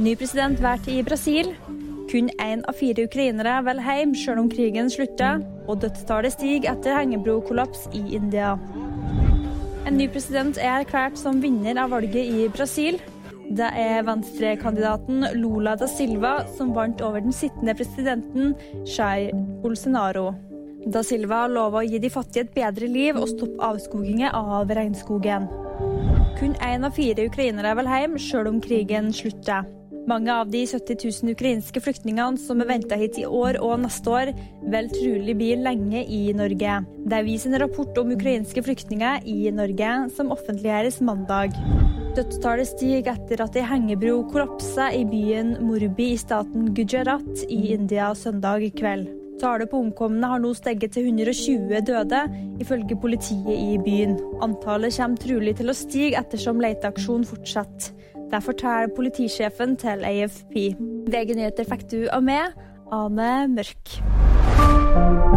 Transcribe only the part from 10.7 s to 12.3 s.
erklært som vinner av valget